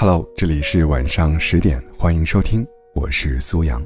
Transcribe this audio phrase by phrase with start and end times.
[0.00, 3.84] Hello，这里是晚上十点，欢迎收听，我是苏阳。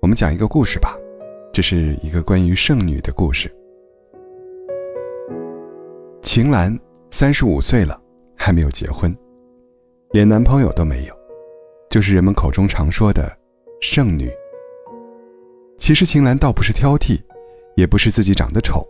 [0.00, 0.96] 我们讲一个故事吧，
[1.52, 3.52] 这是一个关于剩女的故事。
[6.22, 6.78] 秦岚
[7.10, 8.00] 三十五岁了，
[8.36, 9.12] 还没有结婚，
[10.12, 11.14] 连男朋友都没有，
[11.90, 13.28] 就是人们口中常说的
[13.80, 14.30] 剩女。
[15.80, 17.20] 其实秦岚倒不是挑剔，
[17.74, 18.86] 也不是自己长得丑，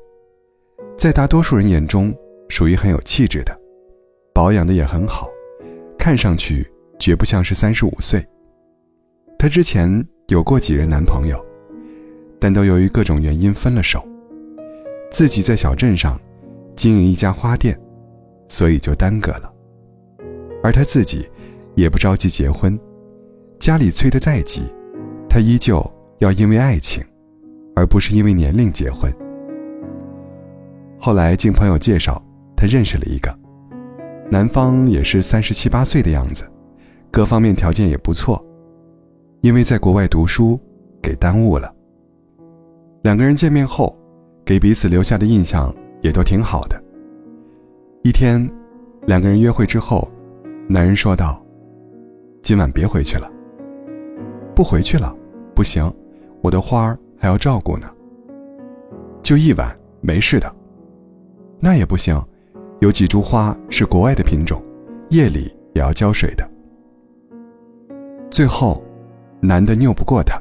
[0.99, 2.15] 在大多数人眼中，
[2.51, 3.59] 属于很有气质的，
[4.35, 5.27] 保养的也很好。
[6.07, 6.65] 看上去
[7.01, 8.25] 绝不像是三十五岁。
[9.37, 9.91] 她之前
[10.29, 11.45] 有过几任男朋友，
[12.39, 14.07] 但都由于各种原因分了手。
[15.11, 16.17] 自己在小镇上
[16.77, 17.77] 经营一家花店，
[18.49, 19.53] 所以就耽搁了。
[20.63, 21.29] 而她自己
[21.75, 22.79] 也不着急结婚，
[23.59, 24.63] 家里催得再急，
[25.29, 25.85] 她依旧
[26.21, 27.05] 要因为爱情，
[27.75, 29.13] 而不是因为年龄结婚。
[31.01, 32.25] 后来经朋友介绍，
[32.57, 33.37] 她认识了一个。
[34.29, 36.43] 男方也是三十七八岁的样子，
[37.13, 38.45] 各方面条件也不错，
[39.41, 40.59] 因为在国外读书，
[41.01, 41.73] 给耽误了。
[43.03, 43.97] 两个人见面后，
[44.45, 46.83] 给彼此留下的印象也都挺好的。
[48.03, 48.51] 一天，
[49.07, 50.11] 两个人约会之后，
[50.69, 51.41] 男人说道
[52.43, 53.31] ：“今晚别回去了。
[54.57, 55.17] ”“不回去了，
[55.55, 55.89] 不行，
[56.43, 57.89] 我的花儿还要照顾呢。
[59.23, 60.53] ”“就一晚，没事的。
[61.61, 62.21] ”“那也不行。”
[62.81, 64.63] 有几株花是国外的品种，
[65.11, 66.49] 夜里也要浇水的。
[68.31, 68.85] 最后，
[69.41, 70.39] 男的拗不过她，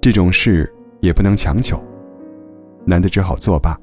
[0.00, 1.82] 这种事也不能强求，
[2.84, 3.78] 男的只好作罢。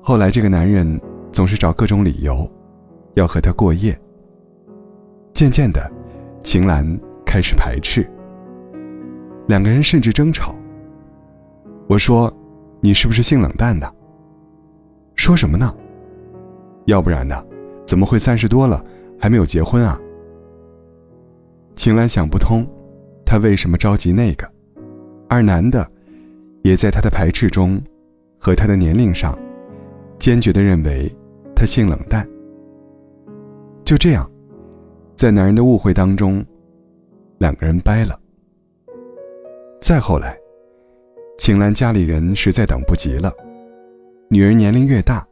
[0.00, 0.98] 后来，这个男人
[1.30, 2.50] 总是找各种理由，
[3.14, 3.94] 要和她过夜。
[5.34, 5.90] 渐渐的，
[6.42, 8.10] 秦岚开始排斥，
[9.46, 10.54] 两个人甚至争吵。
[11.88, 12.32] 我说
[12.80, 13.94] ：“你是不是性冷淡的？”
[15.14, 15.74] 说什么呢？
[16.90, 17.42] 要不然呢？
[17.86, 18.84] 怎么会三十多了
[19.18, 19.98] 还没有结婚啊？
[21.76, 22.66] 秦岚想不通，
[23.24, 24.46] 他为什么着急那个，
[25.28, 25.88] 而男的，
[26.62, 27.80] 也在他的排斥中，
[28.38, 29.38] 和他的年龄上，
[30.18, 31.10] 坚决的认为
[31.54, 32.28] 他性冷淡。
[33.84, 34.28] 就这样，
[35.16, 36.44] 在男人的误会当中，
[37.38, 38.18] 两个人掰了。
[39.80, 40.36] 再后来，
[41.38, 43.32] 秦岚家里人实在等不及了，
[44.28, 45.26] 女人年龄越大。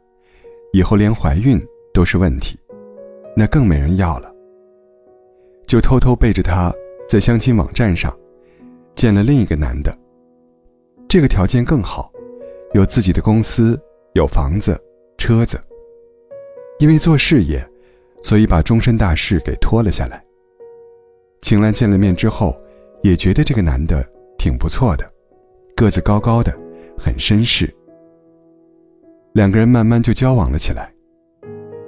[0.71, 1.59] 以后连怀孕
[1.93, 2.57] 都是问题，
[3.35, 4.33] 那更没人要了。
[5.65, 6.73] 就偷偷背着他
[7.07, 8.15] 在相亲网站上
[8.95, 9.95] 见了另一个男的，
[11.07, 12.11] 这个条件更好，
[12.73, 13.79] 有自己的公司，
[14.13, 14.79] 有房子、
[15.17, 15.59] 车子。
[16.79, 17.63] 因为做事业，
[18.23, 20.23] 所以把终身大事给拖了下来。
[21.41, 22.55] 秦岚见了面之后，
[23.03, 25.11] 也觉得这个男的挺不错的，
[25.75, 26.51] 个子高高的，
[26.97, 27.73] 很绅士。
[29.39, 30.93] 两个人慢慢就交往了起来。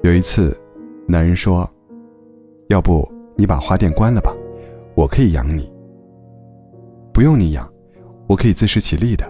[0.04, 0.58] 有一次，
[1.06, 1.70] 男人说
[2.72, 4.34] ：“要不你把花店关了吧，
[4.96, 5.70] 我可以养你。
[7.14, 7.70] 不用你养，
[8.26, 9.30] 我可以自食其力的。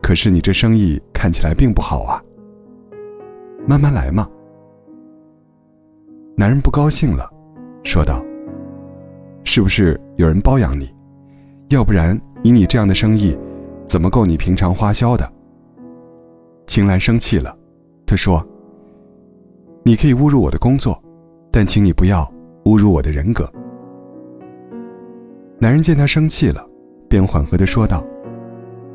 [0.00, 2.22] 可是你这生意看起来并不好啊。
[3.66, 4.30] 慢慢来嘛。”
[6.38, 7.28] 男人不高兴了，
[7.82, 8.24] 说道
[9.42, 10.88] ：“是不是有人包养你？
[11.70, 13.36] 要不然以你这样的生意，
[13.88, 15.28] 怎么够你平常花销的？”
[16.70, 17.52] 秦岚生气了，
[18.06, 18.46] 她说
[19.82, 21.02] ：“你可以侮辱我的工作，
[21.50, 22.22] 但请你不要
[22.66, 23.52] 侮辱我的人格。”
[25.58, 26.64] 男人见她生气了，
[27.08, 28.06] 便缓和的说道：“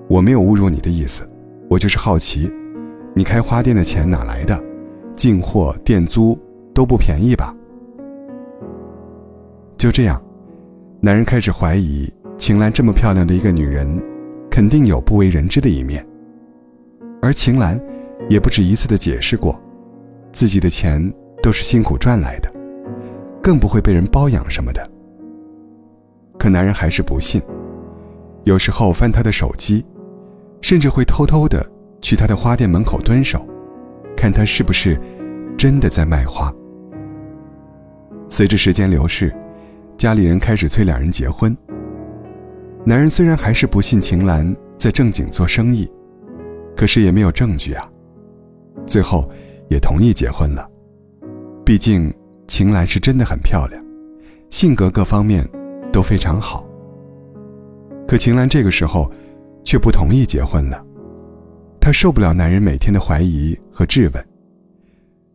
[0.07, 1.29] 我没有侮辱你的意思，
[1.69, 2.49] 我就是好奇，
[3.13, 4.57] 你开花店的钱哪来的？
[5.17, 6.39] 进货、店租
[6.73, 7.53] 都不便宜吧？”
[9.75, 10.23] 就这样，
[11.01, 14.01] 男人开始怀疑秦岚这么漂亮的一个女人，
[14.49, 16.07] 肯定有不为人知的一面。
[17.25, 17.81] 而秦岚，
[18.29, 19.59] 也不止一次的解释过，
[20.31, 21.01] 自己的钱
[21.41, 22.53] 都是辛苦赚来的，
[23.41, 24.87] 更不会被人包养什么的。
[26.37, 27.41] 可男人还是不信，
[28.43, 29.83] 有时候翻他的手机，
[30.61, 31.65] 甚至会偷偷的
[31.99, 33.43] 去他的花店门口蹲守，
[34.15, 34.95] 看他是不是
[35.57, 36.53] 真的在卖花。
[38.29, 39.35] 随着时间流逝，
[39.97, 41.57] 家里人开始催两人结婚。
[42.83, 45.91] 男人虽然还是不信秦岚在正经做生意。
[46.75, 47.89] 可是也没有证据啊，
[48.85, 49.27] 最后
[49.69, 50.69] 也同意结婚了。
[51.65, 52.13] 毕竟
[52.47, 53.83] 秦岚是真的很漂亮，
[54.49, 55.49] 性格各方面
[55.91, 56.67] 都非常好。
[58.07, 59.09] 可秦岚这个时候
[59.63, 60.85] 却不同意结婚了，
[61.79, 64.27] 她受不了男人每天的怀疑和质问。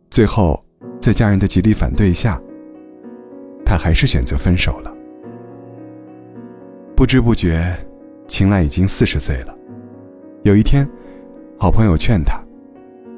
[0.09, 0.63] 最后，
[1.01, 2.41] 在家人的极力反对下，
[3.65, 4.95] 她还是选择分手了。
[6.95, 7.75] 不知不觉，
[8.27, 9.57] 秦岚已经四十岁了。
[10.43, 10.87] 有一天。
[11.61, 12.43] 好朋友劝他，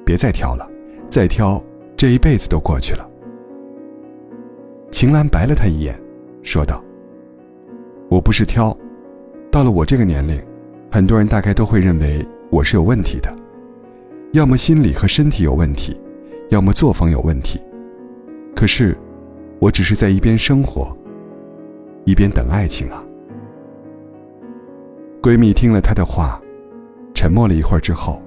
[0.06, 0.70] 别再挑了，
[1.10, 1.64] 再挑
[1.96, 3.10] 这一辈子都过去了。
[4.92, 5.96] 秦岚白了他一眼，
[6.42, 6.84] 说道
[8.12, 8.78] ：“我不是挑，
[9.50, 10.38] 到了我这个年龄，
[10.92, 13.34] 很多人大概都会认为我是有问题的，
[14.34, 15.98] 要么心理和身体有问题，
[16.50, 17.62] 要么作风有问题。
[18.54, 18.94] 可是，
[19.58, 20.94] 我只是在一边生活，
[22.04, 23.06] 一边等爱情啊。”
[25.24, 26.42] 闺蜜听了她的话，
[27.14, 28.22] 沉默了一会儿之后，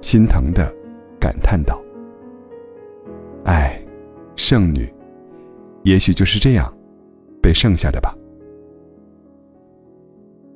[0.00, 0.72] 心疼的
[1.18, 1.82] 感叹道
[3.44, 3.80] ：“哎，
[4.36, 4.92] 剩女，
[5.82, 6.72] 也许就是这样，
[7.42, 8.14] 被剩下的吧。”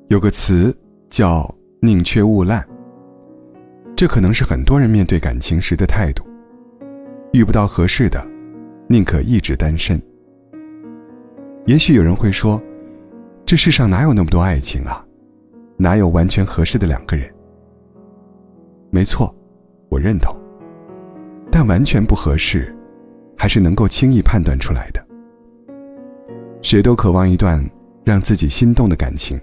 [0.09, 0.77] 有个词
[1.09, 2.67] 叫“宁缺毋滥”，
[3.95, 6.25] 这可能是很多人面对感情时的态度。
[7.33, 8.21] 遇不到合适的，
[8.87, 10.01] 宁可一直单身。
[11.65, 12.61] 也许有人会说
[13.45, 15.05] ：“这世上哪有那么多爱情啊？”
[15.77, 17.33] 哪有完全合适的两个人？
[18.91, 19.33] 没错，
[19.89, 20.35] 我认同。
[21.49, 22.75] 但完全不合适，
[23.37, 25.05] 还是能够轻易判断出来的。
[26.61, 27.65] 谁都渴望一段
[28.03, 29.39] 让自己心动的感情，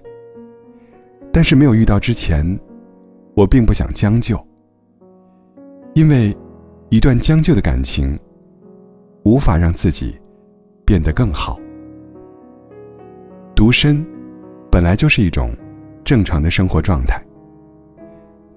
[1.33, 2.59] 但是没有遇到之前，
[3.35, 4.39] 我并不想将就。
[5.95, 6.35] 因为，
[6.89, 8.17] 一段将就的感情，
[9.23, 10.19] 无法让自己
[10.85, 11.59] 变得更好。
[13.55, 14.05] 独身，
[14.71, 15.51] 本来就是一种。
[16.05, 17.23] 正常的生活状态。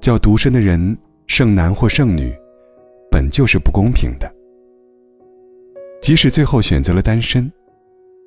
[0.03, 2.35] 叫独身的人剩男或剩女，
[3.09, 4.29] 本就是不公平的。
[6.03, 7.51] 即使最后选择了单身，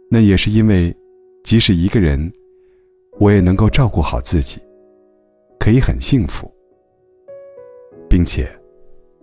[0.09, 0.95] 那也是因为，
[1.43, 2.31] 即使一个人，
[3.19, 4.61] 我也能够照顾好自己，
[5.59, 6.49] 可以很幸福，
[8.09, 8.47] 并且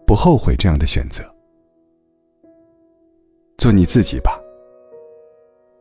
[0.06, 1.25] 不后悔这样的选择。
[3.56, 4.38] 做你自己吧，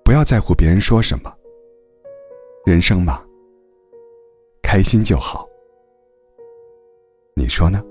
[0.06, 1.34] 不要在乎别人说什么。
[2.66, 3.22] 人生嘛。
[4.64, 5.46] 开心就好，
[7.36, 7.82] 你说呢？